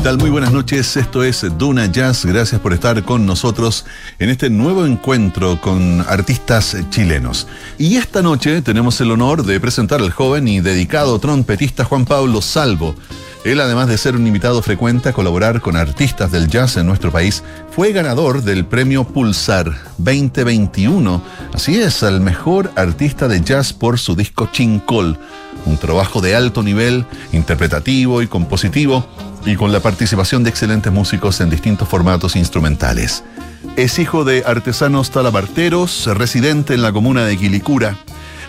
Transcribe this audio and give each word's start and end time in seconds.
¿Qué 0.00 0.04
tal? 0.04 0.16
Muy 0.16 0.30
buenas 0.30 0.52
noches. 0.54 0.96
Esto 0.96 1.22
es 1.22 1.44
Duna 1.58 1.84
Jazz. 1.84 2.24
Gracias 2.24 2.58
por 2.62 2.72
estar 2.72 3.04
con 3.04 3.26
nosotros 3.26 3.84
en 4.18 4.30
este 4.30 4.48
nuevo 4.48 4.86
encuentro 4.86 5.60
con 5.60 6.00
artistas 6.08 6.74
chilenos. 6.88 7.46
Y 7.76 7.96
esta 7.96 8.22
noche 8.22 8.62
tenemos 8.62 8.98
el 9.02 9.10
honor 9.10 9.44
de 9.44 9.60
presentar 9.60 10.00
al 10.00 10.10
joven 10.10 10.48
y 10.48 10.62
dedicado 10.62 11.18
trompetista 11.18 11.84
Juan 11.84 12.06
Pablo 12.06 12.40
Salvo. 12.40 12.94
Él, 13.44 13.60
además 13.60 13.88
de 13.88 13.98
ser 13.98 14.16
un 14.16 14.26
invitado 14.26 14.62
frecuente 14.62 15.10
a 15.10 15.12
colaborar 15.12 15.60
con 15.60 15.76
artistas 15.76 16.32
del 16.32 16.48
jazz 16.48 16.78
en 16.78 16.86
nuestro 16.86 17.12
país, 17.12 17.42
fue 17.70 17.92
ganador 17.92 18.42
del 18.42 18.64
premio 18.64 19.04
Pulsar 19.04 19.70
2021. 19.98 21.22
Así 21.52 21.78
es, 21.78 22.02
al 22.02 22.22
mejor 22.22 22.70
artista 22.74 23.28
de 23.28 23.42
jazz 23.42 23.74
por 23.74 23.98
su 23.98 24.16
disco 24.16 24.48
Chincol. 24.50 25.18
Un 25.66 25.76
trabajo 25.76 26.22
de 26.22 26.34
alto 26.34 26.62
nivel, 26.62 27.04
interpretativo 27.32 28.22
y 28.22 28.28
compositivo 28.28 29.06
y 29.44 29.56
con 29.56 29.72
la 29.72 29.80
participación 29.80 30.44
de 30.44 30.50
excelentes 30.50 30.92
músicos 30.92 31.40
en 31.40 31.50
distintos 31.50 31.88
formatos 31.88 32.36
instrumentales. 32.36 33.24
Es 33.76 33.98
hijo 33.98 34.24
de 34.24 34.42
artesanos 34.46 35.10
talabarteros, 35.10 36.06
residente 36.14 36.74
en 36.74 36.82
la 36.82 36.92
comuna 36.92 37.24
de 37.24 37.36
Quilicura. 37.36 37.96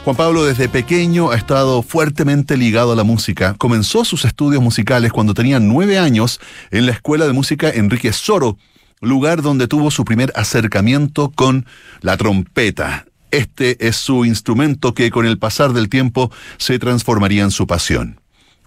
Juan 0.04 0.16
Pablo 0.16 0.46
desde 0.46 0.68
pequeño 0.68 1.32
ha 1.32 1.36
estado 1.36 1.84
fuertemente 1.84 2.58
ligado 2.58 2.92
a 2.92 2.96
la 2.96 3.04
música. 3.04 3.54
Comenzó 3.58 4.04
sus 4.04 4.26
estudios 4.26 4.62
musicales 4.62 5.12
cuando 5.12 5.34
tenía 5.34 5.60
nueve 5.60 6.00
años 6.00 6.40
en 6.72 6.88
la 6.88 6.92
Escuela 6.94 7.28
de 7.28 7.34
Música 7.34 7.70
Enrique 7.70 8.12
Soro, 8.12 8.58
lugar 9.00 9.42
donde 9.42 9.68
tuvo 9.68 9.92
su 9.92 10.04
primer 10.06 10.34
acercamiento 10.36 11.32
con 11.34 11.66
la 12.02 12.18
trompeta. 12.18 13.06
Este 13.30 13.88
es 13.88 13.96
su 13.96 14.26
instrumento 14.26 14.94
que 14.94 15.12
con 15.12 15.26
el 15.26 15.38
pasar 15.38 15.74
del 15.74 15.88
tiempo 15.88 16.32
se 16.58 16.80
transformaría 16.80 17.44
en 17.44 17.52
su 17.52 17.68
pasión. 17.68 18.21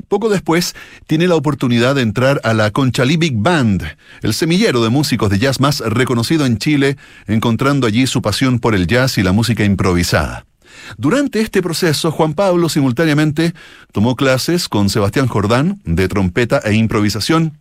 Poco 0.08 0.28
después, 0.28 0.74
tiene 1.06 1.26
la 1.26 1.36
oportunidad 1.36 1.94
de 1.94 2.02
entrar 2.02 2.40
a 2.44 2.54
la 2.54 2.70
Conchalí 2.70 3.16
Big 3.16 3.34
Band, 3.36 3.82
el 4.22 4.34
semillero 4.34 4.82
de 4.82 4.90
músicos 4.90 5.30
de 5.30 5.38
jazz 5.38 5.60
más 5.60 5.80
reconocido 5.80 6.46
en 6.46 6.58
Chile, 6.58 6.96
encontrando 7.26 7.86
allí 7.86 8.06
su 8.06 8.22
pasión 8.22 8.58
por 8.58 8.74
el 8.74 8.86
jazz 8.86 9.18
y 9.18 9.22
la 9.22 9.32
música 9.32 9.64
improvisada. 9.64 10.46
Durante 10.98 11.40
este 11.40 11.62
proceso, 11.62 12.10
Juan 12.10 12.34
Pablo 12.34 12.68
simultáneamente 12.68 13.54
tomó 13.92 14.16
clases 14.16 14.68
con 14.68 14.90
Sebastián 14.90 15.28
Jordán 15.28 15.80
de 15.84 16.08
trompeta 16.08 16.60
e 16.64 16.74
improvisación 16.74 17.58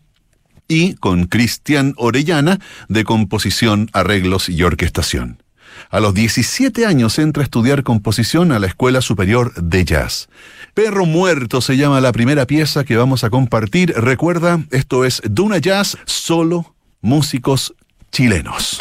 y 0.68 0.96
con 0.96 1.26
Cristian 1.26 1.94
Orellana 1.98 2.60
de 2.88 3.04
composición, 3.04 3.90
arreglos 3.94 4.50
y 4.50 4.64
orquestación. 4.64 5.43
A 5.90 6.00
los 6.00 6.14
17 6.14 6.86
años 6.86 7.20
entra 7.20 7.42
a 7.42 7.46
estudiar 7.46 7.84
composición 7.84 8.52
a 8.52 8.60
la 8.60 8.68
Escuela 8.68 9.02
Superior 9.02 9.54
de 9.56 9.86
Jazz. 9.86 10.30
Perro 10.74 11.06
Muerto 11.06 11.62
se 11.62 11.78
llama 11.78 12.02
la 12.02 12.12
primera 12.12 12.48
pieza 12.48 12.84
que 12.84 12.98
vamos 12.98 13.24
a 13.24 13.30
compartir. 13.30 13.94
Recuerda, 13.96 14.60
esto 14.72 15.06
es 15.06 15.22
Duna 15.24 15.58
Jazz, 15.60 15.98
solo 16.06 16.76
músicos 17.02 17.76
chilenos. 18.12 18.78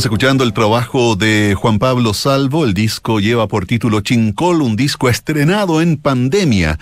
Estamos 0.00 0.14
escuchando 0.14 0.44
el 0.44 0.54
trabajo 0.54 1.14
de 1.14 1.54
Juan 1.54 1.78
Pablo 1.78 2.14
Salvo. 2.14 2.64
El 2.64 2.72
disco 2.72 3.20
lleva 3.20 3.48
por 3.48 3.66
título 3.66 4.00
Chincol, 4.00 4.62
un 4.62 4.74
disco 4.74 5.10
estrenado 5.10 5.82
en 5.82 5.98
pandemia. 5.98 6.78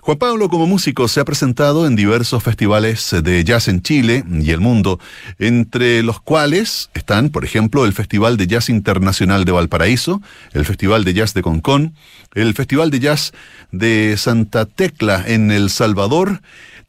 Juan 0.00 0.18
Pablo 0.18 0.48
como 0.48 0.68
músico 0.68 1.08
se 1.08 1.18
ha 1.18 1.24
presentado 1.24 1.88
en 1.88 1.96
diversos 1.96 2.40
festivales 2.40 3.16
de 3.20 3.42
jazz 3.42 3.66
en 3.66 3.82
Chile 3.82 4.22
y 4.30 4.52
el 4.52 4.60
mundo, 4.60 5.00
entre 5.40 6.04
los 6.04 6.20
cuales 6.20 6.88
están, 6.94 7.30
por 7.30 7.44
ejemplo, 7.44 7.84
el 7.84 7.94
Festival 7.94 8.36
de 8.36 8.46
Jazz 8.46 8.68
Internacional 8.68 9.44
de 9.44 9.50
Valparaíso, 9.50 10.22
el 10.52 10.64
Festival 10.64 11.02
de 11.02 11.14
Jazz 11.14 11.34
de 11.34 11.42
Concón, 11.42 11.96
el 12.32 12.54
Festival 12.54 12.92
de 12.92 13.00
Jazz 13.00 13.32
de 13.72 14.16
Santa 14.16 14.66
Tecla 14.66 15.24
en 15.26 15.50
El 15.50 15.68
Salvador, 15.68 16.42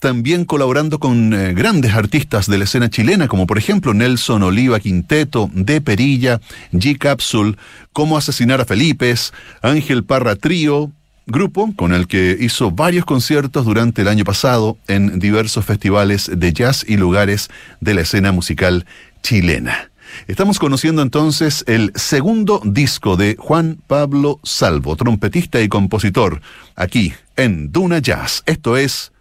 también 0.04 0.44
colaborando 0.44 1.00
con 1.00 1.34
eh, 1.34 1.54
grandes 1.54 1.94
artistas 1.94 2.48
de 2.48 2.58
la 2.58 2.66
escena 2.66 2.90
chilena, 2.90 3.30
como 3.30 3.48
por 3.48 3.58
ejemplo 3.58 3.94
Nelson 3.94 4.44
Oliva 4.44 4.82
Quinteto, 4.82 5.50
De 5.54 5.80
Perilla, 5.80 6.42
G 6.74 6.98
Capsule, 6.98 7.56
Cómo 7.94 8.18
asesinar 8.18 8.60
a 8.60 8.66
Felipe, 8.66 9.16
Ángel 9.62 10.04
Parra 10.04 10.36
Trío, 10.36 10.92
grupo 11.26 11.74
con 11.78 11.94
el 11.94 12.08
que 12.08 12.36
hizo 12.38 12.70
varios 12.70 13.06
conciertos 13.06 13.64
durante 13.64 14.02
el 14.02 14.10
año 14.10 14.26
pasado 14.26 14.78
en 14.90 15.20
diversos 15.20 15.64
festivales 15.64 16.30
de 16.36 16.52
jazz 16.52 16.84
y 16.86 16.98
lugares 16.98 17.50
de 17.80 17.94
la 17.94 18.02
escena 18.02 18.34
musical 18.34 18.86
chilena. 19.22 19.90
Estamos 20.28 20.60
conociendo 20.60 21.02
entonces 21.02 21.64
el 21.66 21.94
segundo 21.96 22.62
disco 22.66 23.16
de 23.16 23.38
Juan 23.40 23.78
Pablo 23.88 24.42
Salvo, 24.44 24.98
trompetista 24.98 25.62
y 25.62 25.70
compositor, 25.70 26.42
aquí 26.76 27.14
en 27.38 27.72
Duna 27.72 28.00
Jazz. 28.00 28.44
Esto 28.46 28.76
es 28.76 29.13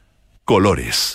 Colores. 0.44 1.14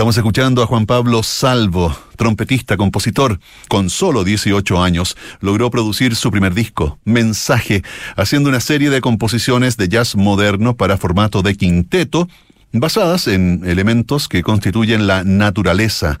Estamos 0.00 0.16
escuchando 0.16 0.62
a 0.62 0.66
Juan 0.66 0.86
Pablo 0.86 1.22
Salvo, 1.22 1.94
trompetista, 2.16 2.78
compositor. 2.78 3.38
Con 3.68 3.90
solo 3.90 4.24
18 4.24 4.82
años, 4.82 5.14
logró 5.40 5.70
producir 5.70 6.16
su 6.16 6.30
primer 6.30 6.54
disco, 6.54 6.98
Mensaje, 7.04 7.82
haciendo 8.16 8.48
una 8.48 8.60
serie 8.60 8.88
de 8.88 9.02
composiciones 9.02 9.76
de 9.76 9.88
jazz 9.88 10.16
moderno 10.16 10.74
para 10.74 10.96
formato 10.96 11.42
de 11.42 11.54
quinteto, 11.54 12.30
basadas 12.72 13.26
en 13.26 13.60
elementos 13.66 14.26
que 14.26 14.42
constituyen 14.42 15.06
la 15.06 15.22
naturaleza. 15.22 16.18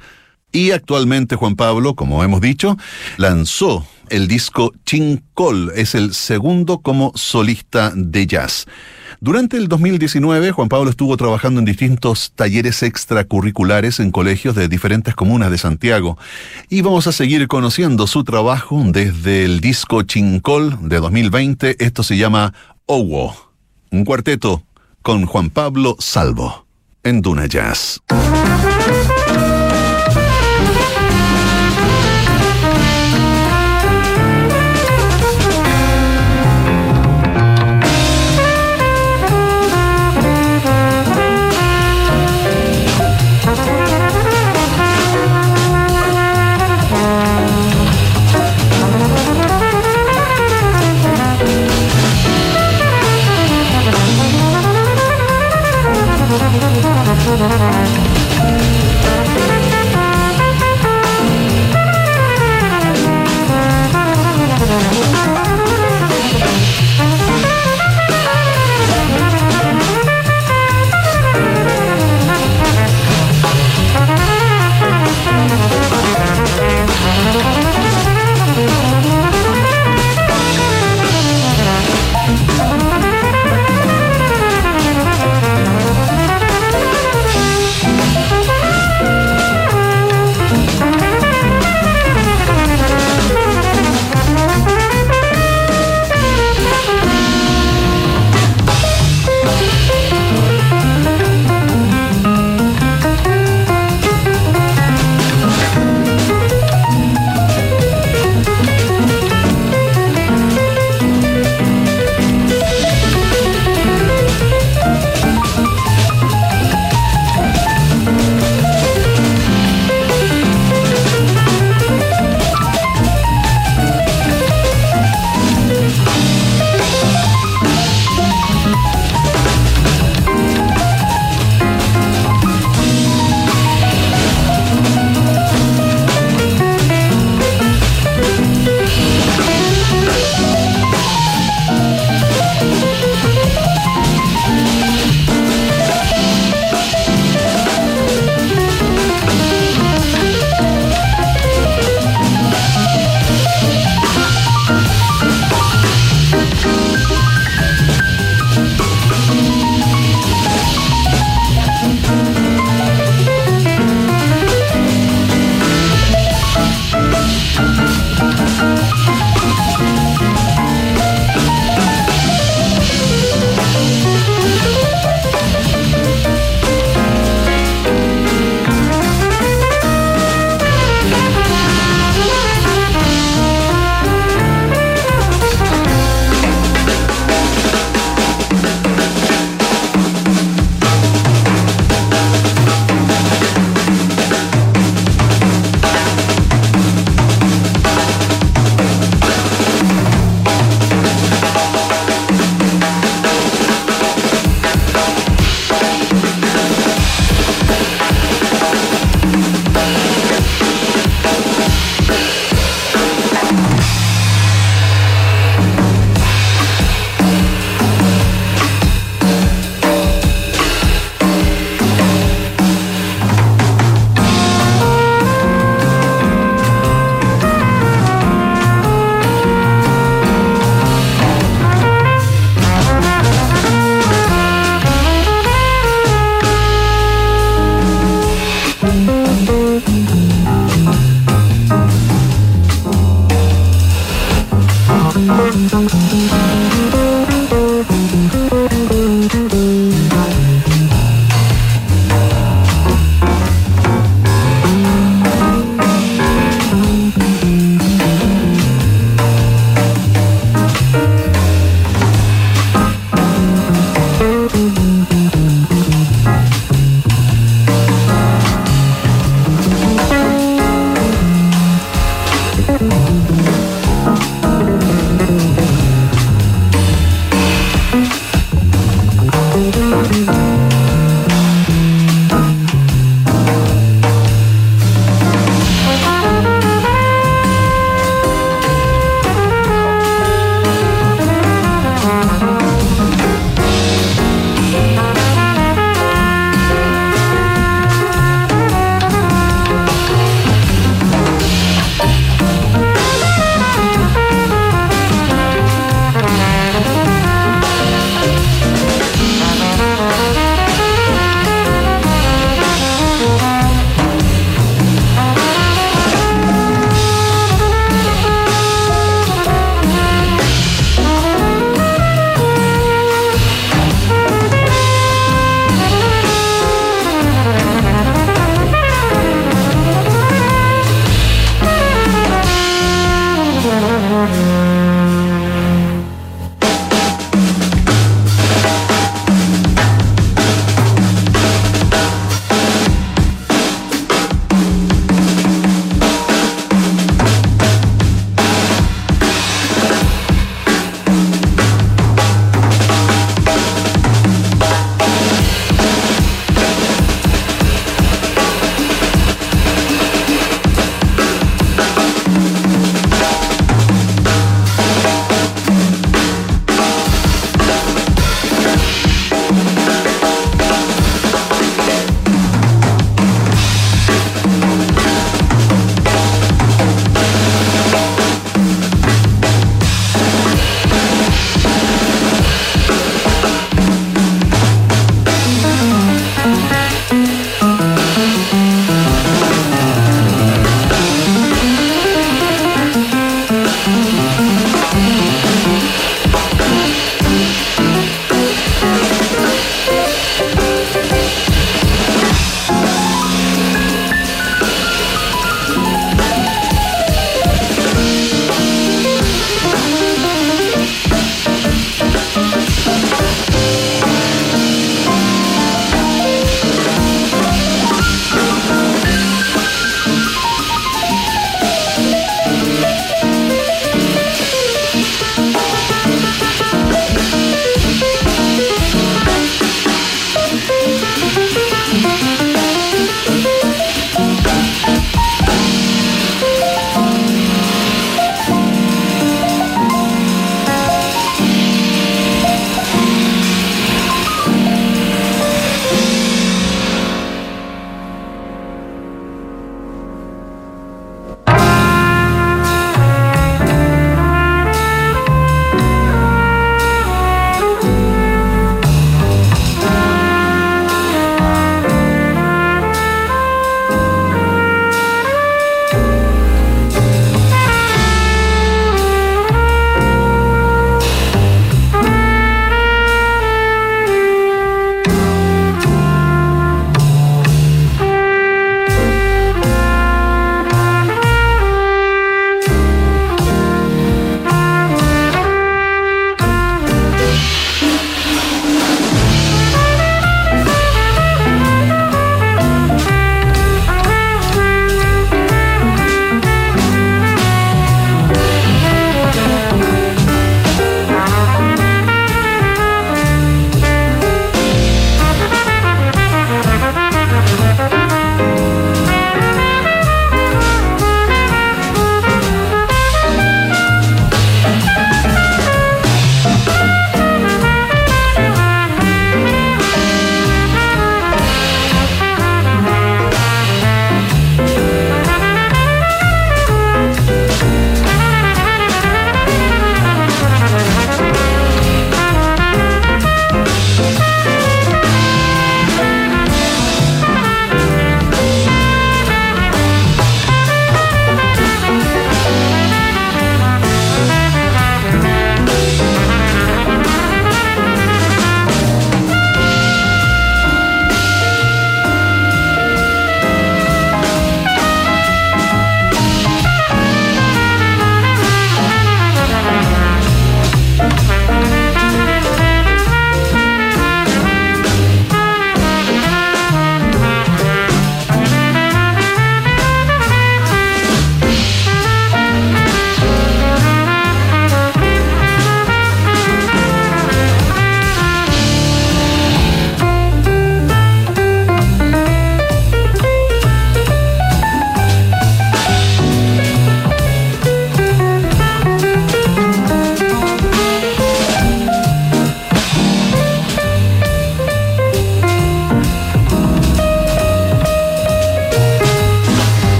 Y 0.52 0.72
actualmente 0.72 1.36
Juan 1.36 1.56
Pablo, 1.56 1.94
como 1.94 2.22
hemos 2.22 2.42
dicho, 2.42 2.76
lanzó 3.16 3.86
el 4.10 4.28
disco 4.28 4.74
Chincol, 4.84 5.72
es 5.74 5.94
el 5.94 6.12
segundo 6.12 6.80
como 6.80 7.12
solista 7.14 7.94
de 7.96 8.26
jazz. 8.26 8.66
Durante 9.20 9.56
el 9.56 9.68
2019, 9.68 10.52
Juan 10.52 10.68
Pablo 10.68 10.90
estuvo 10.90 11.16
trabajando 11.16 11.58
en 11.58 11.64
distintos 11.64 12.32
talleres 12.34 12.82
extracurriculares 12.82 14.00
en 14.00 14.10
colegios 14.12 14.54
de 14.54 14.68
diferentes 14.68 15.14
comunas 15.14 15.50
de 15.50 15.58
Santiago. 15.58 16.18
Y 16.68 16.82
vamos 16.82 17.06
a 17.06 17.12
seguir 17.12 17.48
conociendo 17.48 18.06
su 18.06 18.24
trabajo 18.24 18.82
desde 18.86 19.44
el 19.44 19.60
disco 19.60 20.02
Chincol 20.02 20.78
de 20.88 21.00
2020. 21.00 21.84
Esto 21.84 22.02
se 22.02 22.16
llama 22.16 22.54
Owo, 22.86 23.34
un 23.90 24.04
cuarteto 24.04 24.62
con 25.02 25.26
Juan 25.26 25.50
Pablo 25.50 25.96
Salvo 25.98 26.66
en 27.02 27.22
Duna 27.22 27.46
Jazz. 27.46 28.00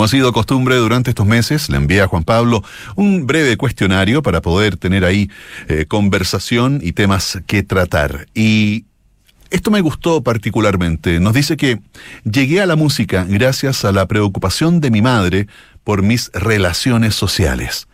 Como 0.00 0.06
ha 0.06 0.08
sido 0.08 0.32
costumbre 0.32 0.76
durante 0.76 1.10
estos 1.10 1.26
meses, 1.26 1.68
le 1.68 1.76
envié 1.76 2.00
a 2.00 2.06
Juan 2.06 2.24
Pablo 2.24 2.64
un 2.96 3.26
breve 3.26 3.58
cuestionario 3.58 4.22
para 4.22 4.40
poder 4.40 4.78
tener 4.78 5.04
ahí 5.04 5.28
eh, 5.68 5.84
conversación 5.86 6.80
y 6.82 6.92
temas 6.92 7.38
que 7.46 7.62
tratar. 7.62 8.26
Y 8.34 8.86
esto 9.50 9.70
me 9.70 9.82
gustó 9.82 10.22
particularmente. 10.22 11.20
Nos 11.20 11.34
dice 11.34 11.58
que 11.58 11.80
llegué 12.24 12.62
a 12.62 12.66
la 12.66 12.76
música 12.76 13.26
gracias 13.28 13.84
a 13.84 13.92
la 13.92 14.06
preocupación 14.06 14.80
de 14.80 14.90
mi 14.90 15.02
madre 15.02 15.48
por 15.84 16.00
mis 16.00 16.30
relaciones 16.32 17.14
sociales. 17.14 17.86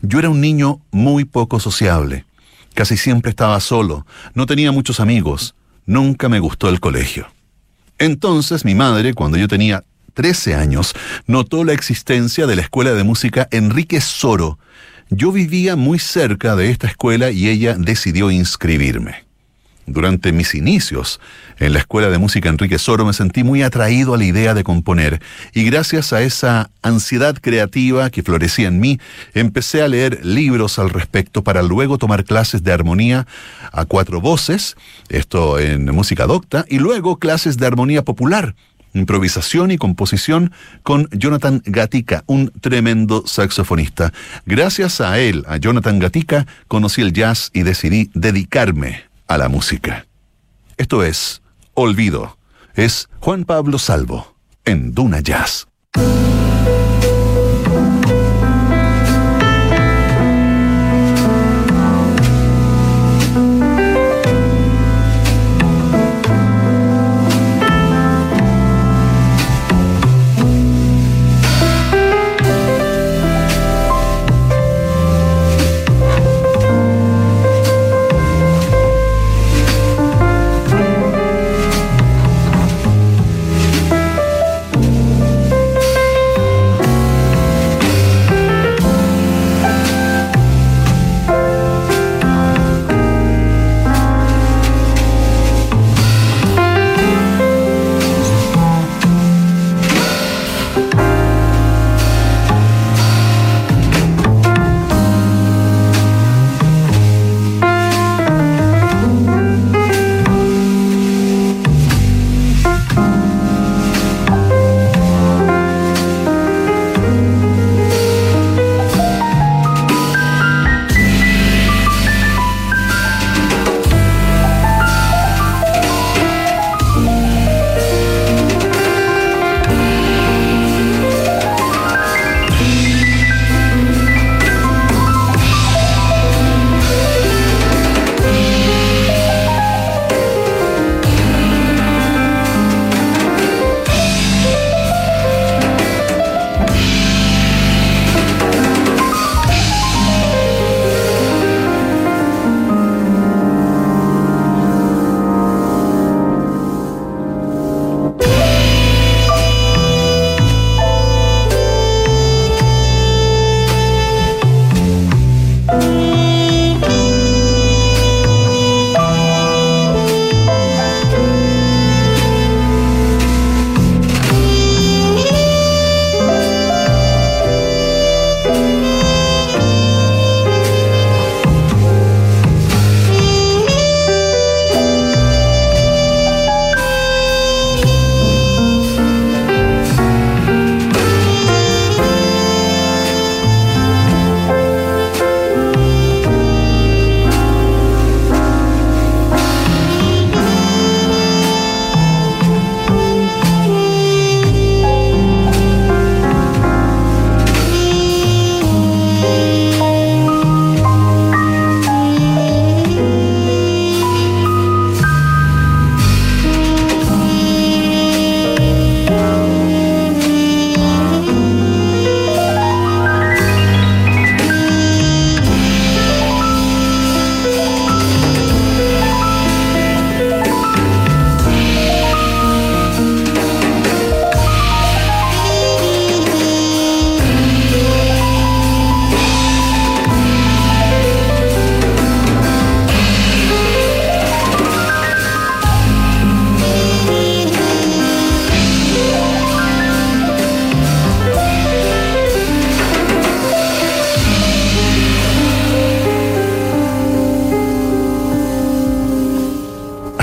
Yo 0.00 0.20
era 0.20 0.30
un 0.30 0.40
niño 0.40 0.80
muy 0.90 1.26
poco 1.26 1.60
sociable. 1.60 2.24
Casi 2.72 2.96
siempre 2.96 3.28
estaba 3.28 3.60
solo, 3.60 4.06
no 4.32 4.46
tenía 4.46 4.72
muchos 4.72 5.00
amigos, 5.00 5.54
nunca 5.84 6.30
me 6.30 6.40
gustó 6.40 6.70
el 6.70 6.80
colegio. 6.80 7.26
Entonces 7.98 8.64
mi 8.64 8.74
madre, 8.74 9.12
cuando 9.12 9.36
yo 9.36 9.48
tenía 9.48 9.84
13 10.14 10.54
años, 10.54 10.94
notó 11.26 11.64
la 11.64 11.72
existencia 11.72 12.46
de 12.46 12.56
la 12.56 12.62
escuela 12.62 12.92
de 12.92 13.04
música 13.04 13.48
Enrique 13.50 14.00
Soro. 14.00 14.58
Yo 15.10 15.32
vivía 15.32 15.76
muy 15.76 15.98
cerca 15.98 16.56
de 16.56 16.70
esta 16.70 16.86
escuela 16.86 17.30
y 17.30 17.48
ella 17.48 17.74
decidió 17.78 18.30
inscribirme. 18.30 19.24
Durante 19.86 20.32
mis 20.32 20.54
inicios 20.54 21.20
en 21.58 21.72
la 21.72 21.80
Escuela 21.80 22.08
de 22.08 22.18
Música 22.18 22.48
Enrique 22.48 22.78
Soro 22.78 23.04
me 23.04 23.12
sentí 23.12 23.42
muy 23.42 23.62
atraído 23.62 24.14
a 24.14 24.16
la 24.16 24.24
idea 24.24 24.54
de 24.54 24.62
componer 24.62 25.20
y 25.52 25.64
gracias 25.64 26.12
a 26.12 26.22
esa 26.22 26.70
ansiedad 26.82 27.36
creativa 27.40 28.08
que 28.10 28.22
florecía 28.22 28.68
en 28.68 28.78
mí, 28.78 29.00
empecé 29.34 29.82
a 29.82 29.88
leer 29.88 30.24
libros 30.24 30.78
al 30.78 30.90
respecto 30.90 31.42
para 31.42 31.62
luego 31.62 31.98
tomar 31.98 32.24
clases 32.24 32.62
de 32.62 32.72
armonía 32.72 33.26
a 33.72 33.84
cuatro 33.84 34.20
voces, 34.20 34.76
esto 35.08 35.58
en 35.58 35.84
música 35.86 36.26
docta, 36.26 36.64
y 36.68 36.78
luego 36.78 37.18
clases 37.18 37.56
de 37.56 37.66
armonía 37.66 38.04
popular, 38.04 38.54
improvisación 38.94 39.70
y 39.70 39.78
composición 39.78 40.52
con 40.82 41.08
Jonathan 41.10 41.62
Gatica, 41.64 42.24
un 42.26 42.52
tremendo 42.60 43.24
saxofonista. 43.26 44.12
Gracias 44.46 45.00
a 45.00 45.18
él, 45.18 45.44
a 45.46 45.56
Jonathan 45.56 45.98
Gatica, 45.98 46.46
conocí 46.68 47.02
el 47.02 47.12
jazz 47.12 47.50
y 47.52 47.62
decidí 47.62 48.10
dedicarme 48.14 49.04
a 49.26 49.38
la 49.38 49.48
música. 49.48 50.06
Esto 50.76 51.02
es 51.02 51.42
Olvido. 51.74 52.36
Es 52.74 53.08
Juan 53.20 53.44
Pablo 53.44 53.78
Salvo 53.78 54.34
en 54.64 54.94
Duna 54.94 55.20
Jazz. 55.20 55.66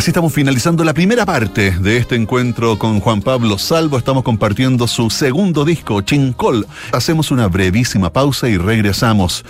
Estamos 0.07 0.31
finalizando 0.31 0.83
la 0.83 0.93
primera 0.93 1.25
parte 1.25 1.71
de 1.71 1.97
este 1.97 2.15
encuentro 2.15 2.79
con 2.79 2.99
Juan 2.99 3.21
Pablo 3.21 3.57
Salvo. 3.57 3.97
Estamos 3.97 4.23
compartiendo 4.23 4.87
su 4.87 5.09
segundo 5.09 5.65
disco, 5.65 6.01
Chincol. 6.01 6.65
Hacemos 6.93 7.31
una 7.31 7.47
brevísima 7.47 8.13
pausa 8.13 8.47
y 8.47 8.57
regresamos 8.57 9.43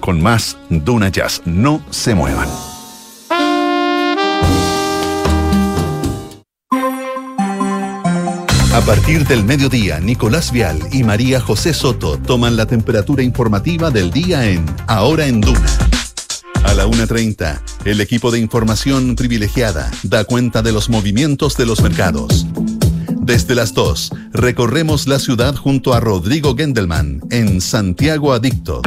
con 0.00 0.22
más 0.22 0.58
Duna 0.68 1.08
Jazz. 1.08 1.40
No 1.46 1.82
se 1.90 2.14
muevan. 2.14 2.48
A 8.74 8.80
partir 8.84 9.26
del 9.26 9.44
mediodía, 9.44 9.98
Nicolás 9.98 10.52
Vial 10.52 10.78
y 10.92 11.04
María 11.04 11.40
José 11.40 11.72
Soto 11.72 12.18
toman 12.18 12.56
la 12.56 12.66
temperatura 12.66 13.22
informativa 13.22 13.90
del 13.90 14.10
día 14.10 14.46
en 14.46 14.66
Ahora 14.86 15.26
en 15.26 15.40
Duna. 15.40 15.85
A 16.86 16.88
la 16.88 16.94
1.30, 16.94 17.60
el 17.84 18.00
equipo 18.00 18.30
de 18.30 18.38
información 18.38 19.16
privilegiada 19.16 19.90
da 20.04 20.22
cuenta 20.22 20.62
de 20.62 20.70
los 20.70 20.88
movimientos 20.88 21.56
de 21.56 21.66
los 21.66 21.82
mercados. 21.82 22.46
Desde 23.10 23.56
las 23.56 23.74
2, 23.74 24.12
recorremos 24.32 25.08
la 25.08 25.18
ciudad 25.18 25.56
junto 25.56 25.94
a 25.94 26.00
Rodrigo 26.00 26.54
Gendelman 26.56 27.22
en 27.30 27.60
Santiago 27.60 28.32
Adicto. 28.32 28.82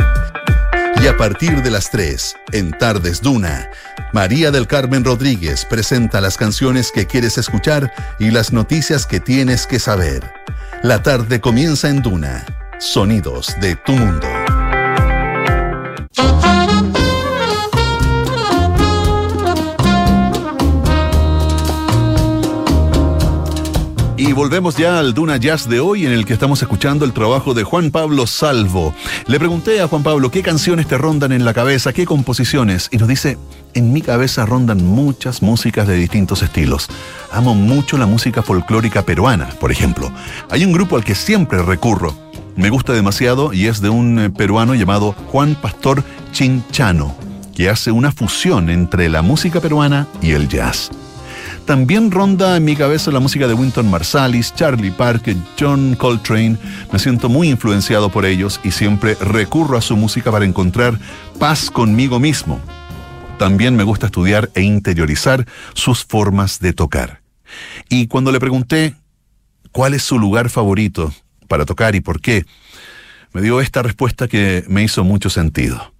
Y 1.03 1.07
a 1.07 1.17
partir 1.17 1.62
de 1.62 1.71
las 1.71 1.91
3, 1.91 2.35
en 2.53 2.71
Tardes 2.77 3.21
Duna, 3.21 3.69
María 4.13 4.51
del 4.51 4.65
Carmen 4.65 5.03
Rodríguez 5.03 5.65
presenta 5.65 6.21
las 6.21 6.38
canciones 6.38 6.93
que 6.93 7.05
quieres 7.05 7.38
escuchar 7.38 7.91
y 8.17 8.31
las 8.31 8.53
noticias 8.53 9.05
que 9.05 9.19
tienes 9.19 9.67
que 9.67 9.79
saber. 9.79 10.31
La 10.83 11.03
tarde 11.03 11.41
comienza 11.41 11.89
en 11.89 12.01
Duna. 12.01 12.45
Sonidos 12.79 13.57
de 13.59 13.75
tu 13.75 13.91
mundo. 13.91 14.38
Volvemos 24.39 24.78
ya 24.78 24.99
al 24.99 25.13
Duna 25.13 25.36
Jazz 25.36 25.67
de 25.67 25.82
hoy 25.82 26.06
en 26.06 26.13
el 26.13 26.25
que 26.25 26.32
estamos 26.32 26.62
escuchando 26.62 27.04
el 27.04 27.12
trabajo 27.12 27.54
de 27.54 27.65
Juan 27.65 27.91
Pablo 27.91 28.25
Salvo. 28.25 28.95
Le 29.28 29.38
pregunté 29.38 29.82
a 29.82 29.89
Juan 29.89 30.02
Pablo 30.02 30.32
qué 30.32 30.41
canciones 30.41 30.88
te 30.88 30.97
rondan 30.97 31.34
en 31.34 31.43
la 31.43 31.54
cabeza, 31.54 31.91
qué 31.91 32.06
composiciones, 32.06 32.88
y 32.89 32.95
nos 32.95 33.10
dice, 33.10 33.38
en 33.73 33.91
mi 33.91 34.02
cabeza 34.02 34.45
rondan 34.45 34.82
muchas 34.86 35.41
músicas 35.41 35.89
de 35.89 35.95
distintos 35.95 36.41
estilos. 36.41 36.88
Amo 37.34 37.54
mucho 37.54 37.97
la 37.97 38.06
música 38.06 38.41
folclórica 38.41 39.02
peruana, 39.02 39.49
por 39.60 39.73
ejemplo. 39.73 40.10
Hay 40.49 40.63
un 40.63 40.71
grupo 40.71 40.95
al 40.95 41.04
que 41.04 41.15
siempre 41.15 41.62
recurro. 41.62 42.15
Me 42.56 42.69
gusta 42.69 42.93
demasiado 42.93 43.52
y 43.52 43.67
es 43.67 43.82
de 43.82 43.89
un 43.89 44.19
eh, 44.19 44.30
peruano 44.30 44.73
llamado 44.73 45.15
Juan 45.34 45.56
Pastor 45.56 46.02
Chinchano, 46.32 47.13
que 47.54 47.69
hace 47.69 47.91
una 47.91 48.13
fusión 48.13 48.69
entre 48.69 49.10
la 49.10 49.21
música 49.21 49.60
peruana 49.60 50.08
y 50.21 50.32
el 50.32 50.47
jazz. 50.47 50.91
También 51.69 52.10
ronda 52.10 52.58
en 52.58 52.65
mi 52.65 52.75
cabeza 52.75 53.12
la 53.12 53.19
música 53.19 53.47
de 53.47 53.53
Winton 53.53 53.91
Marsalis, 53.91 54.55
Charlie 54.55 54.89
Parker, 54.89 55.36
John 55.60 55.93
Coltrane. 55.93 56.58
Me 56.91 56.97
siento 56.97 57.29
muy 57.29 57.47
influenciado 57.47 58.10
por 58.10 58.25
ellos 58.25 58.60
y 58.63 58.71
siempre 58.71 59.13
recurro 59.21 59.77
a 59.77 59.82
su 59.82 59.95
música 59.95 60.32
para 60.32 60.45
encontrar 60.45 60.97
paz 61.38 61.69
conmigo 61.69 62.19
mismo. 62.19 62.60
También 63.38 63.75
me 63.75 63.84
gusta 63.84 64.08
estudiar 64.08 64.49
e 64.55 64.63
interiorizar 64.63 65.45
sus 65.75 66.03
formas 66.03 66.60
de 66.60 66.73
tocar. 66.73 67.21
Y 67.88 68.08
cuando 68.08 68.32
le 68.32 68.39
pregunté 68.39 68.95
cuál 69.71 69.93
es 69.93 70.01
su 70.01 70.17
lugar 70.17 70.49
favorito 70.49 71.13
para 71.47 71.65
tocar 71.65 71.93
y 71.93 72.01
por 72.01 72.19
qué, 72.19 72.47
me 73.32 73.43
dio 73.43 73.62
esta 73.62 73.84
respuesta 73.84 74.27
que 74.27 74.65
me 74.67 74.82
hizo 74.82 75.03
mucho 75.03 75.29
sentido. 75.29 75.93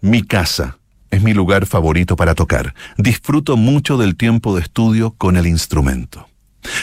Mi 0.00 0.24
casa 0.24 0.78
es 1.12 1.22
mi 1.22 1.34
lugar 1.34 1.66
favorito 1.66 2.16
para 2.16 2.34
tocar. 2.34 2.74
Disfruto 2.96 3.56
mucho 3.56 3.96
del 3.98 4.16
tiempo 4.16 4.56
de 4.56 4.62
estudio 4.62 5.14
con 5.16 5.36
el 5.36 5.46
instrumento. 5.46 6.26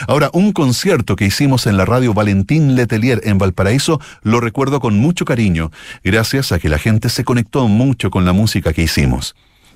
Ahora, 0.08 0.30
un 0.34 0.54
concierto 0.54 1.16
que 1.16 1.26
hicimos 1.26 1.66
en 1.66 1.78
la 1.78 1.86
radio 1.86 2.14
Valentín 2.14 2.76
Letelier 2.76 3.22
en 3.24 3.38
Valparaíso 3.38 4.00
lo 4.22 4.40
recuerdo 4.40 4.80
con 4.80 5.00
mucho 5.00 5.26
cariño, 5.26 5.72
gracias 6.04 6.52
a 6.52 6.60
que 6.60 6.70
la 6.70 6.78
gente 6.78 7.10
se 7.10 7.24
conectó 7.24 7.68
mucho 7.68 8.12
con 8.12 8.24
la 8.24 8.34
música 8.34 8.72
que 8.72 8.84
hicimos. 8.84 9.36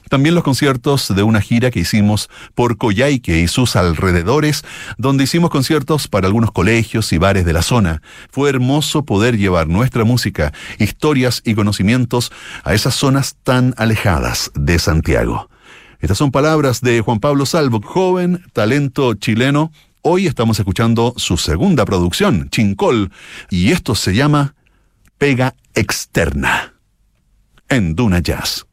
También 0.10 0.36
los 0.36 0.44
conciertos 0.44 1.14
de 1.16 1.24
una 1.24 1.42
gira 1.42 1.72
que 1.72 1.80
hicimos 1.80 2.30
por 2.56 2.78
Coyhaique 2.78 3.40
y 3.40 3.48
sus 3.48 3.76
alrededores, 3.76 4.64
donde 4.98 5.24
hicimos 5.24 5.50
conciertos 5.50 6.08
para 6.08 6.28
algunos 6.28 6.52
colegios 6.52 7.12
y 7.14 7.18
bares 7.18 7.46
de 7.46 7.54
la 7.54 7.62
zona. 7.62 8.02
Fue 8.30 8.50
hermoso 8.50 9.06
poder 9.06 9.38
llevar 9.38 9.68
nuestra 9.68 10.04
música, 10.04 10.54
historias 10.80 11.42
y 11.46 11.56
conocimientos 11.56 12.32
a 12.64 12.74
esas 12.74 12.96
zonas 12.96 13.38
tan 13.44 13.74
alejadas 13.78 14.52
de 14.56 14.80
Santiago. 14.80 15.50
Estas 16.00 16.18
son 16.18 16.32
palabras 16.32 16.82
de 16.82 17.00
Juan 17.00 17.20
Pablo 17.20 17.46
Salvo, 17.46 17.82
joven 17.82 18.44
talento 18.52 19.14
chileno. 19.14 19.72
Hoy 20.02 20.28
estamos 20.28 20.60
escuchando 20.60 21.14
su 21.16 21.38
segunda 21.38 21.86
producción, 21.86 22.50
Chincol, 22.50 23.10
y 23.50 23.72
esto 23.72 23.96
se 23.96 24.14
llama 24.14 24.54
Pega 25.18 25.56
Externa, 25.74 26.74
en 27.70 27.96
Duna 27.96 28.20
Jazz. 28.20 28.66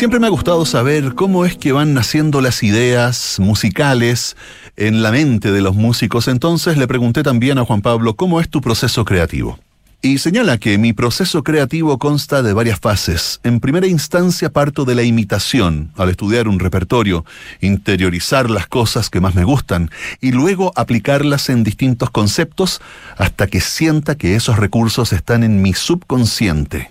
Siempre 0.00 0.18
me 0.18 0.28
ha 0.28 0.30
gustado 0.30 0.64
saber 0.64 1.14
cómo 1.14 1.44
es 1.44 1.58
que 1.58 1.72
van 1.72 1.92
naciendo 1.92 2.40
las 2.40 2.62
ideas 2.62 3.36
musicales 3.38 4.34
en 4.78 5.02
la 5.02 5.10
mente 5.10 5.52
de 5.52 5.60
los 5.60 5.76
músicos. 5.76 6.26
Entonces 6.26 6.78
le 6.78 6.88
pregunté 6.88 7.22
también 7.22 7.58
a 7.58 7.66
Juan 7.66 7.82
Pablo, 7.82 8.16
¿cómo 8.16 8.40
es 8.40 8.48
tu 8.48 8.62
proceso 8.62 9.04
creativo? 9.04 9.58
Y 10.00 10.16
señala 10.16 10.56
que 10.56 10.78
mi 10.78 10.94
proceso 10.94 11.42
creativo 11.44 11.98
consta 11.98 12.42
de 12.42 12.54
varias 12.54 12.80
fases. 12.80 13.40
En 13.42 13.60
primera 13.60 13.86
instancia 13.86 14.50
parto 14.50 14.86
de 14.86 14.94
la 14.94 15.02
imitación, 15.02 15.92
al 15.98 16.08
estudiar 16.08 16.48
un 16.48 16.60
repertorio, 16.60 17.26
interiorizar 17.60 18.48
las 18.48 18.68
cosas 18.68 19.10
que 19.10 19.20
más 19.20 19.34
me 19.34 19.44
gustan 19.44 19.90
y 20.22 20.32
luego 20.32 20.72
aplicarlas 20.76 21.50
en 21.50 21.62
distintos 21.62 22.08
conceptos 22.08 22.80
hasta 23.18 23.48
que 23.48 23.60
sienta 23.60 24.14
que 24.14 24.34
esos 24.34 24.56
recursos 24.56 25.12
están 25.12 25.44
en 25.44 25.60
mi 25.60 25.74
subconsciente. 25.74 26.88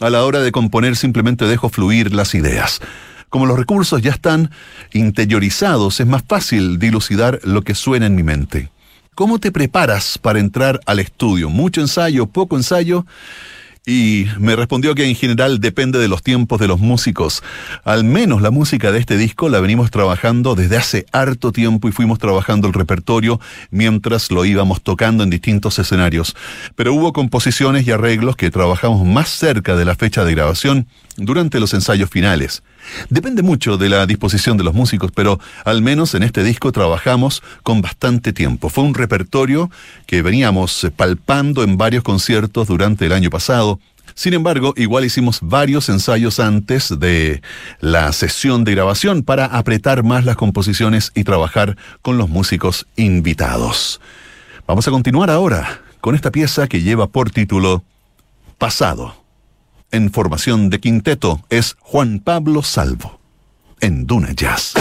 A 0.00 0.10
la 0.10 0.24
hora 0.24 0.40
de 0.40 0.52
componer 0.52 0.94
simplemente 0.94 1.44
dejo 1.46 1.70
fluir 1.70 2.14
las 2.14 2.36
ideas. 2.36 2.80
Como 3.30 3.46
los 3.46 3.58
recursos 3.58 4.00
ya 4.00 4.12
están 4.12 4.52
interiorizados, 4.92 5.98
es 5.98 6.06
más 6.06 6.22
fácil 6.26 6.78
dilucidar 6.78 7.40
lo 7.42 7.62
que 7.62 7.74
suena 7.74 8.06
en 8.06 8.14
mi 8.14 8.22
mente. 8.22 8.70
¿Cómo 9.16 9.40
te 9.40 9.50
preparas 9.50 10.16
para 10.16 10.38
entrar 10.38 10.78
al 10.86 11.00
estudio? 11.00 11.50
¿Mucho 11.50 11.80
ensayo, 11.80 12.26
poco 12.26 12.56
ensayo? 12.56 13.06
Y 13.86 14.26
me 14.38 14.56
respondió 14.56 14.94
que 14.94 15.06
en 15.06 15.14
general 15.14 15.60
depende 15.60 15.98
de 15.98 16.08
los 16.08 16.22
tiempos 16.22 16.60
de 16.60 16.68
los 16.68 16.78
músicos. 16.78 17.42
Al 17.84 18.04
menos 18.04 18.42
la 18.42 18.50
música 18.50 18.92
de 18.92 18.98
este 18.98 19.16
disco 19.16 19.48
la 19.48 19.60
venimos 19.60 19.90
trabajando 19.90 20.54
desde 20.54 20.76
hace 20.76 21.06
harto 21.12 21.52
tiempo 21.52 21.88
y 21.88 21.92
fuimos 21.92 22.18
trabajando 22.18 22.68
el 22.68 22.74
repertorio 22.74 23.40
mientras 23.70 24.30
lo 24.30 24.44
íbamos 24.44 24.82
tocando 24.82 25.24
en 25.24 25.30
distintos 25.30 25.78
escenarios. 25.78 26.36
Pero 26.74 26.94
hubo 26.94 27.12
composiciones 27.12 27.86
y 27.86 27.90
arreglos 27.90 28.36
que 28.36 28.50
trabajamos 28.50 29.06
más 29.06 29.28
cerca 29.28 29.76
de 29.76 29.84
la 29.84 29.94
fecha 29.94 30.24
de 30.24 30.34
grabación 30.34 30.86
durante 31.16 31.60
los 31.60 31.74
ensayos 31.74 32.10
finales. 32.10 32.62
Depende 33.10 33.42
mucho 33.42 33.76
de 33.76 33.88
la 33.88 34.06
disposición 34.06 34.56
de 34.56 34.64
los 34.64 34.74
músicos, 34.74 35.10
pero 35.14 35.40
al 35.64 35.82
menos 35.82 36.14
en 36.14 36.22
este 36.22 36.42
disco 36.42 36.72
trabajamos 36.72 37.42
con 37.62 37.80
bastante 37.80 38.32
tiempo. 38.32 38.68
Fue 38.68 38.84
un 38.84 38.94
repertorio 38.94 39.70
que 40.06 40.22
veníamos 40.22 40.86
palpando 40.96 41.62
en 41.62 41.76
varios 41.76 42.02
conciertos 42.02 42.68
durante 42.68 43.06
el 43.06 43.12
año 43.12 43.30
pasado. 43.30 43.80
Sin 44.14 44.34
embargo, 44.34 44.74
igual 44.76 45.04
hicimos 45.04 45.38
varios 45.42 45.88
ensayos 45.88 46.40
antes 46.40 46.98
de 46.98 47.42
la 47.80 48.12
sesión 48.12 48.64
de 48.64 48.72
grabación 48.72 49.22
para 49.22 49.44
apretar 49.46 50.02
más 50.02 50.24
las 50.24 50.36
composiciones 50.36 51.12
y 51.14 51.24
trabajar 51.24 51.76
con 52.02 52.18
los 52.18 52.28
músicos 52.28 52.86
invitados. 52.96 54.00
Vamos 54.66 54.88
a 54.88 54.90
continuar 54.90 55.30
ahora 55.30 55.82
con 56.00 56.14
esta 56.14 56.30
pieza 56.30 56.66
que 56.68 56.82
lleva 56.82 57.06
por 57.06 57.30
título 57.30 57.84
Pasado 58.58 59.27
en 59.90 60.10
formación 60.10 60.70
de 60.70 60.80
quinteto 60.80 61.44
es 61.50 61.76
Juan 61.80 62.20
Pablo 62.20 62.62
Salvo, 62.62 63.20
en 63.80 64.06
Duna 64.06 64.32
Jazz. 64.32 64.74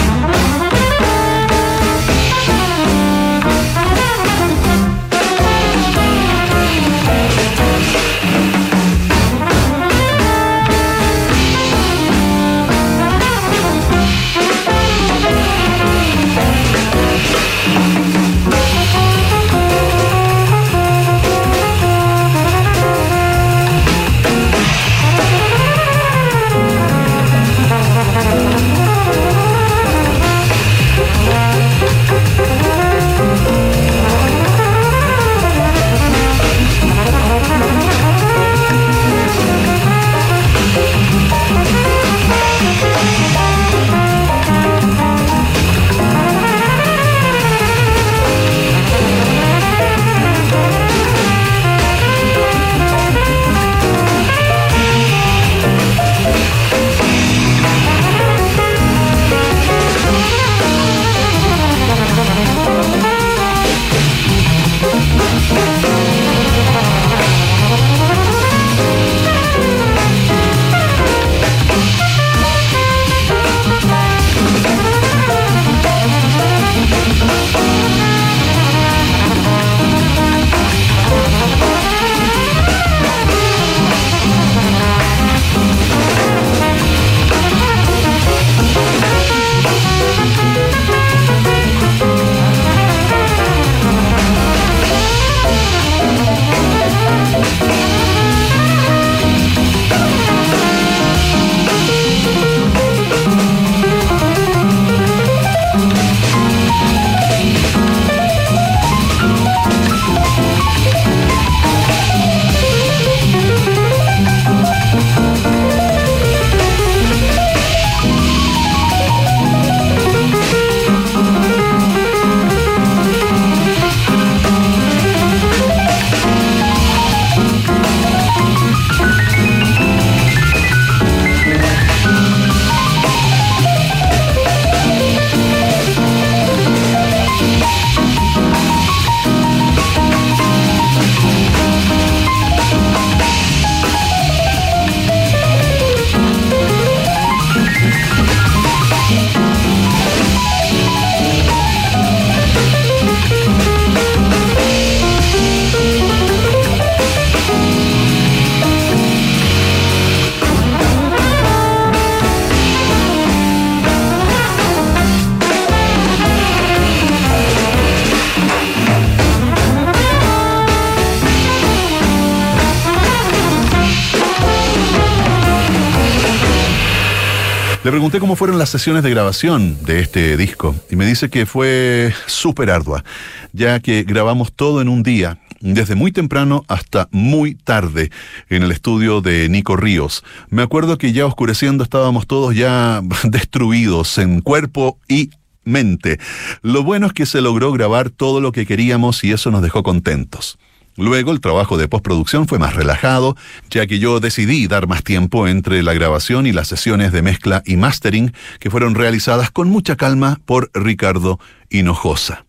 Le 177.87 177.91
pregunté 177.91 178.19
cómo 178.19 178.35
fueron 178.35 178.57
las 178.57 178.69
sesiones 178.69 179.01
de 179.01 179.11
grabación 179.11 179.77
de 179.85 180.01
este 180.01 180.35
disco 180.35 180.75
y 180.89 180.97
me 180.97 181.05
dice 181.05 181.29
que 181.29 181.45
fue 181.45 182.13
súper 182.25 182.69
ardua, 182.69 183.05
ya 183.53 183.79
que 183.79 184.03
grabamos 184.03 184.51
todo 184.51 184.81
en 184.81 184.89
un 184.89 185.03
día, 185.03 185.39
desde 185.61 185.95
muy 185.95 186.11
temprano 186.11 186.65
hasta 186.67 187.07
muy 187.11 187.55
tarde 187.55 188.11
en 188.49 188.63
el 188.63 188.73
estudio 188.73 189.21
de 189.21 189.47
Nico 189.47 189.77
Ríos. 189.77 190.25
Me 190.49 190.63
acuerdo 190.63 190.97
que 190.97 191.13
ya 191.13 191.25
oscureciendo 191.25 191.81
estábamos 191.81 192.27
todos 192.27 192.53
ya 192.53 193.01
destruidos 193.23 194.17
en 194.17 194.41
cuerpo 194.41 194.99
y 195.07 195.29
mente. 195.63 196.19
Lo 196.63 196.83
bueno 196.83 197.07
es 197.07 197.13
que 197.13 197.25
se 197.25 197.39
logró 197.39 197.71
grabar 197.71 198.09
todo 198.09 198.41
lo 198.41 198.51
que 198.51 198.65
queríamos 198.65 199.23
y 199.23 199.31
eso 199.31 199.49
nos 199.49 199.61
dejó 199.61 199.83
contentos. 199.83 200.59
Luego 200.97 201.31
el 201.31 201.41
trabajo 201.41 201.77
de 201.77 201.87
postproducción 201.87 202.47
fue 202.47 202.57
más 202.57 202.75
relajado, 202.75 203.37
ya 203.69 203.85
que 203.85 203.99
yo 203.99 204.19
decidí 204.19 204.65
dar 204.65 204.87
más 204.87 205.03
tiempo 205.03 205.47
entre 205.47 205.83
la 205.83 205.93
grabación 205.93 206.47
y 206.47 206.51
las 206.51 206.67
sesiones 206.67 207.11
de 207.11 207.21
mezcla 207.21 207.61
y 207.65 207.77
mastering 207.77 208.33
que 208.59 208.71
fueron 208.71 208.95
realizadas 208.95 209.51
con 209.51 209.69
mucha 209.69 209.95
calma 209.95 210.39
por 210.45 210.71
Ricardo 210.73 211.39
Hinojosa. 211.69 212.45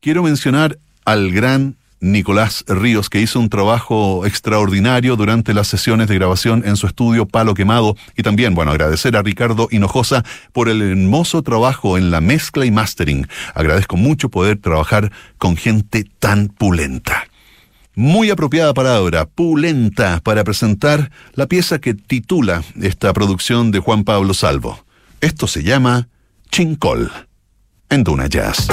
Quiero 0.00 0.24
mencionar 0.24 0.78
al 1.04 1.30
gran 1.30 1.76
Nicolás 2.00 2.64
Ríos, 2.66 3.08
que 3.08 3.20
hizo 3.20 3.38
un 3.38 3.48
trabajo 3.48 4.26
extraordinario 4.26 5.14
durante 5.14 5.54
las 5.54 5.68
sesiones 5.68 6.08
de 6.08 6.16
grabación 6.16 6.64
en 6.66 6.76
su 6.76 6.88
estudio 6.88 7.26
Palo 7.26 7.54
Quemado. 7.54 7.96
Y 8.16 8.24
también, 8.24 8.56
bueno, 8.56 8.72
agradecer 8.72 9.16
a 9.16 9.22
Ricardo 9.22 9.68
Hinojosa 9.70 10.24
por 10.52 10.68
el 10.68 10.82
hermoso 10.82 11.42
trabajo 11.42 11.96
en 11.96 12.10
la 12.10 12.20
mezcla 12.20 12.66
y 12.66 12.72
mastering. 12.72 13.28
Agradezco 13.54 13.96
mucho 13.96 14.28
poder 14.28 14.58
trabajar 14.58 15.12
con 15.38 15.56
gente 15.56 16.04
tan 16.18 16.48
pulenta. 16.48 17.28
Muy 17.94 18.30
apropiada 18.30 18.72
palabra, 18.72 19.26
pulenta, 19.26 20.20
para 20.24 20.44
presentar 20.44 21.10
la 21.34 21.46
pieza 21.46 21.78
que 21.78 21.92
titula 21.92 22.64
esta 22.80 23.12
producción 23.12 23.70
de 23.70 23.80
Juan 23.80 24.04
Pablo 24.04 24.32
Salvo. 24.32 24.86
Esto 25.20 25.46
se 25.46 25.62
llama 25.62 26.08
Chincol, 26.50 27.12
en 27.90 28.02
Duna 28.02 28.28
Jazz. 28.28 28.68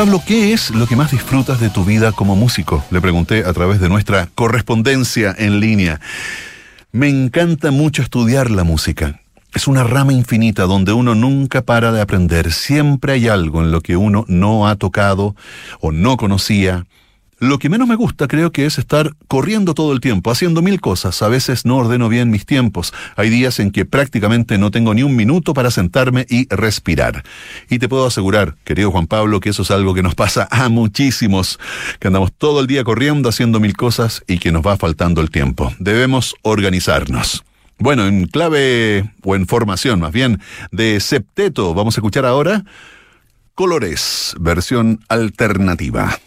Pablo, 0.00 0.22
¿qué 0.26 0.54
es 0.54 0.70
lo 0.70 0.86
que 0.86 0.96
más 0.96 1.10
disfrutas 1.10 1.60
de 1.60 1.68
tu 1.68 1.84
vida 1.84 2.12
como 2.12 2.34
músico? 2.34 2.82
Le 2.90 3.02
pregunté 3.02 3.44
a 3.44 3.52
través 3.52 3.80
de 3.80 3.90
nuestra 3.90 4.30
correspondencia 4.34 5.34
en 5.36 5.60
línea. 5.60 6.00
Me 6.90 7.10
encanta 7.10 7.70
mucho 7.70 8.00
estudiar 8.00 8.50
la 8.50 8.64
música. 8.64 9.20
Es 9.52 9.68
una 9.68 9.84
rama 9.84 10.14
infinita 10.14 10.62
donde 10.62 10.94
uno 10.94 11.14
nunca 11.14 11.60
para 11.60 11.92
de 11.92 12.00
aprender. 12.00 12.50
Siempre 12.50 13.12
hay 13.12 13.28
algo 13.28 13.60
en 13.60 13.72
lo 13.72 13.82
que 13.82 13.98
uno 13.98 14.24
no 14.26 14.68
ha 14.68 14.76
tocado 14.76 15.36
o 15.80 15.92
no 15.92 16.16
conocía 16.16 16.86
lo 17.40 17.58
que 17.58 17.68
menos 17.68 17.88
me 17.88 17.96
gusta 17.96 18.28
creo 18.28 18.52
que 18.52 18.66
es 18.66 18.78
estar 18.78 19.12
corriendo 19.26 19.74
todo 19.74 19.92
el 19.92 20.00
tiempo, 20.00 20.30
haciendo 20.30 20.62
mil 20.62 20.80
cosas. 20.80 21.22
A 21.22 21.28
veces 21.28 21.64
no 21.64 21.78
ordeno 21.78 22.08
bien 22.08 22.30
mis 22.30 22.46
tiempos. 22.46 22.92
Hay 23.16 23.30
días 23.30 23.58
en 23.58 23.70
que 23.70 23.84
prácticamente 23.84 24.58
no 24.58 24.70
tengo 24.70 24.94
ni 24.94 25.02
un 25.02 25.16
minuto 25.16 25.54
para 25.54 25.70
sentarme 25.70 26.26
y 26.28 26.46
respirar. 26.54 27.24
Y 27.68 27.78
te 27.78 27.88
puedo 27.88 28.06
asegurar, 28.06 28.56
querido 28.64 28.90
Juan 28.90 29.06
Pablo, 29.06 29.40
que 29.40 29.48
eso 29.48 29.62
es 29.62 29.70
algo 29.70 29.94
que 29.94 30.02
nos 30.02 30.14
pasa 30.14 30.46
a 30.50 30.68
muchísimos, 30.68 31.58
que 31.98 32.08
andamos 32.08 32.32
todo 32.32 32.60
el 32.60 32.66
día 32.66 32.84
corriendo, 32.84 33.28
haciendo 33.28 33.58
mil 33.58 33.76
cosas 33.76 34.22
y 34.26 34.38
que 34.38 34.52
nos 34.52 34.64
va 34.64 34.76
faltando 34.76 35.20
el 35.20 35.30
tiempo. 35.30 35.72
Debemos 35.78 36.36
organizarnos. 36.42 37.42
Bueno, 37.78 38.06
en 38.06 38.26
clave 38.26 39.10
o 39.24 39.34
en 39.34 39.46
formación 39.46 40.00
más 40.00 40.12
bien 40.12 40.40
de 40.70 41.00
septeto, 41.00 41.72
vamos 41.72 41.96
a 41.96 42.00
escuchar 42.00 42.26
ahora 42.26 42.64
Colores, 43.60 44.34
versión 44.40 45.00
alternativa. 45.08 46.18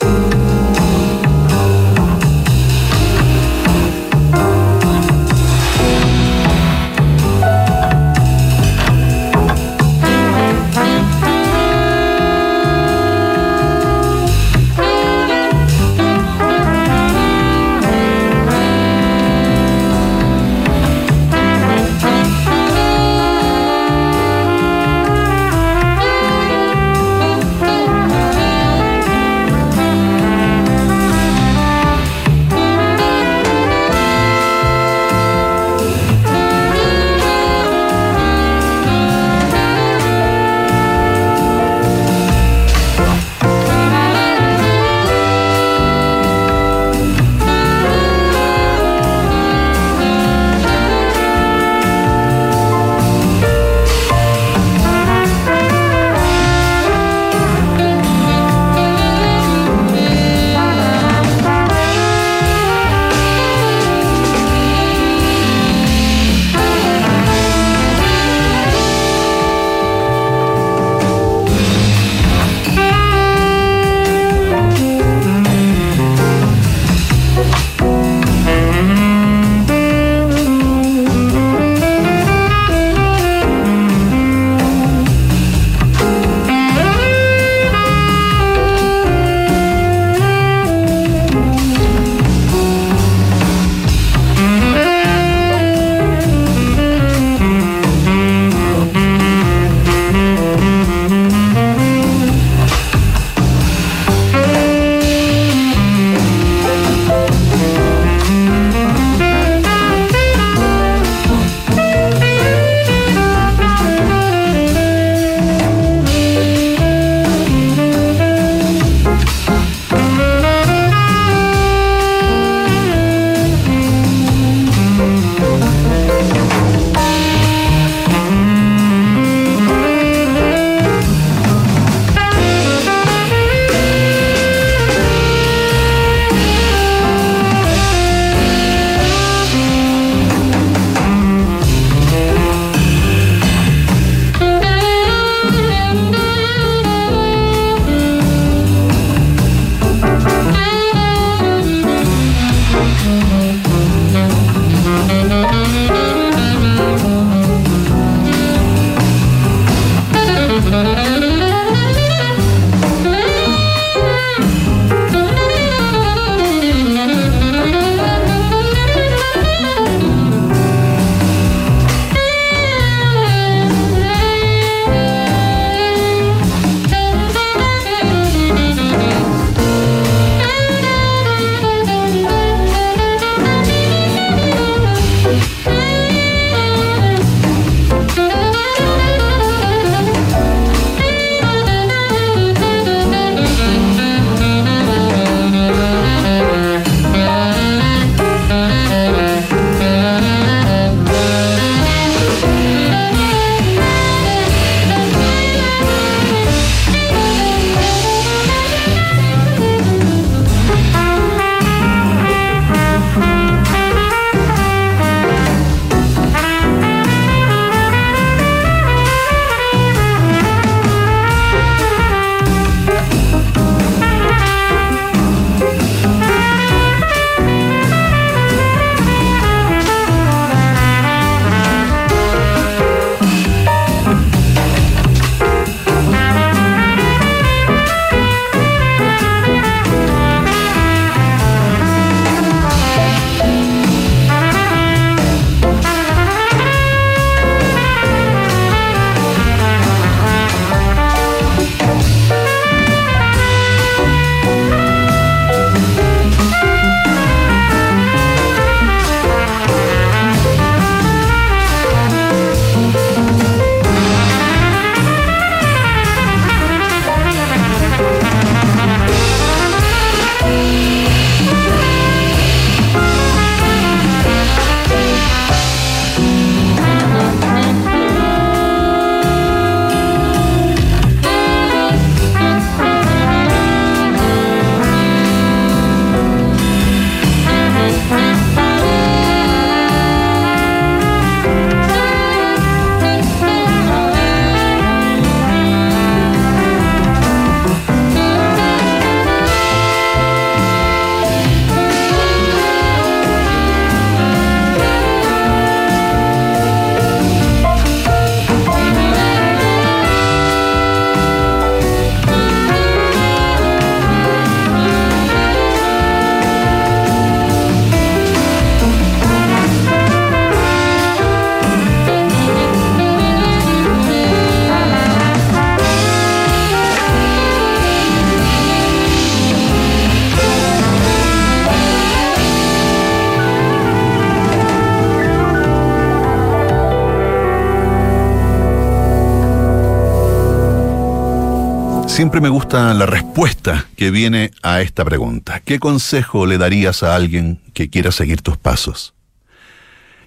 Siempre 342.33 342.49
me 342.49 342.55
gusta 342.55 342.95
la 342.95 343.05
respuesta 343.05 343.85
que 343.95 344.09
viene 344.09 344.49
a 344.63 344.81
esta 344.81 345.05
pregunta. 345.05 345.59
¿Qué 345.59 345.77
consejo 345.77 346.47
le 346.47 346.57
darías 346.57 347.03
a 347.03 347.13
alguien 347.13 347.61
que 347.75 347.91
quiera 347.91 348.11
seguir 348.11 348.41
tus 348.41 348.57
pasos? 348.57 349.13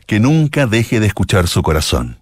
Que 0.07 0.20
nunca 0.20 0.68
deje 0.68 1.00
de 1.00 1.09
escuchar 1.09 1.48
su 1.48 1.64
corazón. 1.64 2.18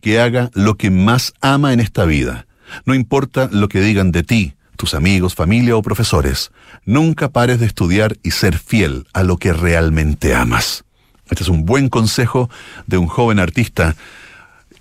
Que 0.00 0.20
haga 0.20 0.52
lo 0.54 0.76
que 0.76 0.92
más 0.92 1.34
ama 1.40 1.72
en 1.72 1.80
esta 1.80 2.04
vida. 2.04 2.46
No 2.84 2.94
importa 2.94 3.48
lo 3.50 3.66
que 3.66 3.80
digan 3.80 4.12
de 4.12 4.22
ti, 4.22 4.54
tus 4.76 4.94
amigos, 4.94 5.34
familia 5.34 5.76
o 5.76 5.82
profesores. 5.82 6.52
Nunca 6.84 7.28
pares 7.28 7.58
de 7.58 7.66
estudiar 7.66 8.16
y 8.22 8.30
ser 8.30 8.56
fiel 8.56 9.08
a 9.12 9.24
lo 9.24 9.38
que 9.38 9.52
realmente 9.52 10.36
amas. 10.36 10.84
Este 11.28 11.42
es 11.42 11.48
un 11.48 11.64
buen 11.64 11.88
consejo 11.88 12.48
de 12.86 12.96
un 12.96 13.08
joven 13.08 13.40
artista 13.40 13.96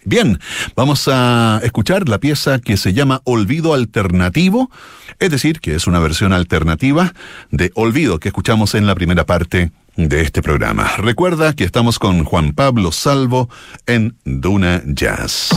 Bien, 0.06 0.40
vamos 0.76 1.10
a 1.12 1.60
escuchar 1.64 2.08
la 2.08 2.20
pieza 2.20 2.60
que 2.60 2.78
se 2.78 2.94
llama 2.94 3.22
Olvido 3.24 3.74
Alternativo, 3.74 4.70
es 5.18 5.32
decir, 5.32 5.60
que 5.60 5.74
es 5.74 5.88
una 5.88 6.00
versión 6.00 6.32
alternativa 6.32 7.14
de 7.50 7.72
Olvido 7.74 8.20
que 8.20 8.30
escuchamos 8.30 8.76
en 8.76 8.86
la 8.86 8.94
primera 8.94 9.26
parte 9.26 9.72
de 9.96 10.22
este 10.22 10.44
programa. 10.44 10.92
Recuerda 10.98 11.54
que 11.54 11.64
estamos 11.64 11.98
con 11.98 12.24
Juan 12.24 12.54
Pablo 12.54 12.92
Salvo 12.92 13.50
en 13.88 14.16
Duna 14.26 14.84
Jazz. 14.86 15.50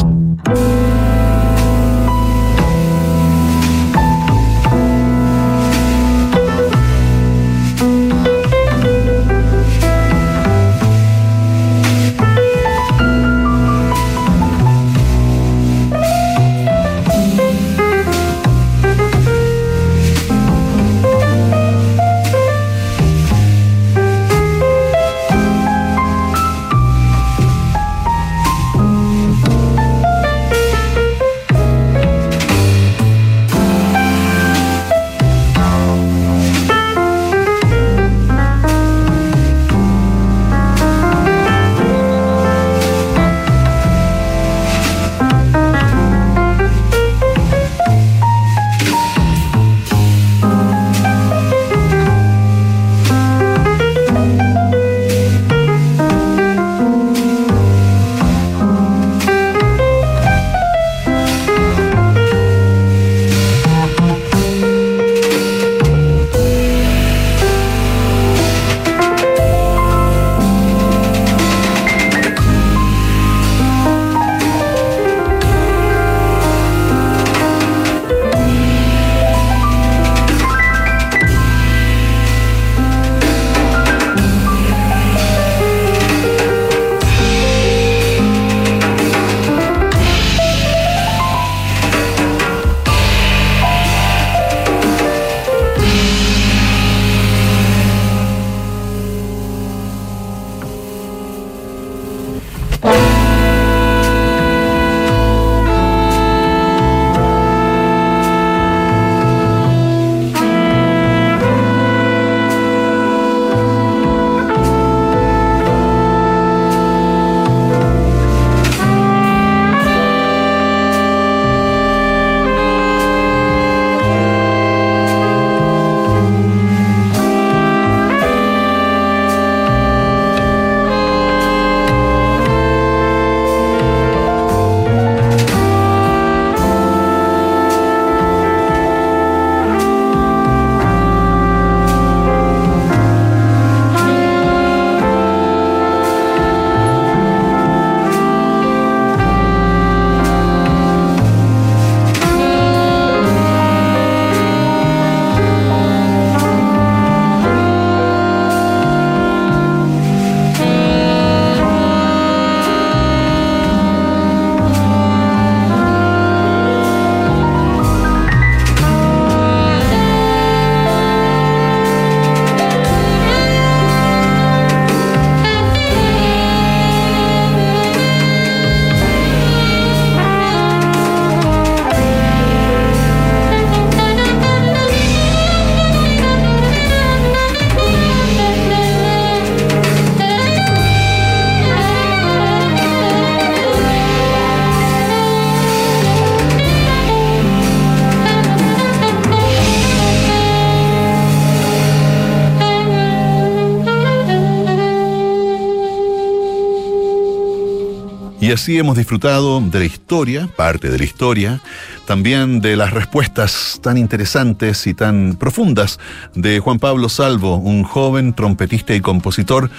Así 208.58 208.76
hemos 208.76 208.96
disfrutado 208.96 209.60
de 209.60 209.78
la 209.78 209.84
historia, 209.84 210.48
parte 210.48 210.90
de 210.90 210.98
la 210.98 211.04
historia, 211.04 211.60
también 212.06 212.60
de 212.60 212.74
las 212.74 212.92
respuestas 212.92 213.78
tan 213.80 213.96
interesantes 213.96 214.88
y 214.88 214.94
tan 214.94 215.36
profundas 215.36 216.00
de 216.34 216.58
Juan 216.58 216.80
Pablo 216.80 217.08
Salvo, 217.08 217.58
un 217.58 217.84
joven 217.84 218.34
trompetista 218.34 218.96
y 218.96 219.00
compositor 219.00 219.70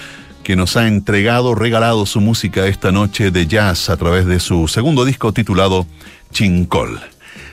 que 0.43 0.55
nos 0.55 0.77
ha 0.77 0.87
entregado, 0.87 1.55
regalado 1.55 2.05
su 2.05 2.21
música 2.21 2.67
esta 2.67 2.93
noche 2.93 3.31
de 3.31 3.47
jazz 3.47 3.89
a 3.89 3.97
través 3.97 4.25
de 4.25 4.39
su 4.39 4.69
segundo 4.69 5.03
disco 5.03 5.33
titulado 5.33 5.85
Chincol. 6.31 7.01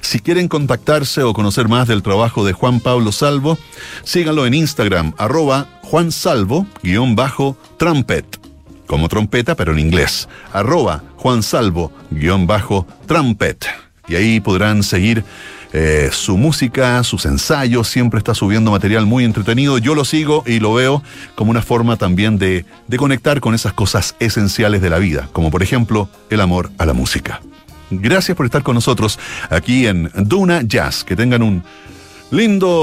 Si 0.02 0.20
quieren 0.20 0.46
contactarse 0.46 1.24
o 1.24 1.32
conocer 1.32 1.66
más 1.66 1.88
del 1.88 2.04
trabajo 2.04 2.44
de 2.44 2.52
Juan 2.52 2.78
Pablo 2.78 3.10
Salvo, 3.10 3.58
síganlo 4.04 4.46
en 4.46 4.54
Instagram, 4.54 5.12
arroba 5.18 5.66
Juan 5.82 6.12
Salvo-trumpet 6.12 8.35
como 8.86 9.08
trompeta, 9.08 9.54
pero 9.54 9.72
en 9.72 9.78
inglés. 9.78 10.28
Arroba 10.52 11.02
Juan 11.16 11.42
Salvo, 11.42 11.92
guion 12.10 12.46
bajo, 12.46 12.86
trumpet. 13.06 13.66
Y 14.08 14.14
ahí 14.14 14.40
podrán 14.40 14.82
seguir 14.82 15.24
eh, 15.72 16.10
su 16.12 16.38
música, 16.38 17.02
sus 17.02 17.26
ensayos, 17.26 17.88
siempre 17.88 18.18
está 18.18 18.34
subiendo 18.34 18.70
material 18.70 19.04
muy 19.04 19.24
entretenido. 19.24 19.78
Yo 19.78 19.94
lo 19.94 20.04
sigo 20.04 20.42
y 20.46 20.60
lo 20.60 20.72
veo 20.74 21.02
como 21.34 21.50
una 21.50 21.62
forma 21.62 21.96
también 21.96 22.38
de, 22.38 22.64
de 22.86 22.96
conectar 22.96 23.40
con 23.40 23.54
esas 23.54 23.72
cosas 23.72 24.14
esenciales 24.20 24.80
de 24.80 24.90
la 24.90 24.98
vida, 24.98 25.28
como 25.32 25.50
por 25.50 25.62
ejemplo 25.62 26.08
el 26.30 26.40
amor 26.40 26.70
a 26.78 26.86
la 26.86 26.92
música. 26.92 27.42
Gracias 27.90 28.36
por 28.36 28.46
estar 28.46 28.62
con 28.62 28.74
nosotros 28.74 29.18
aquí 29.50 29.86
en 29.86 30.10
Duna 30.14 30.62
Jazz. 30.62 31.04
Que 31.04 31.14
tengan 31.14 31.42
un 31.42 31.62
lindo 32.30 32.74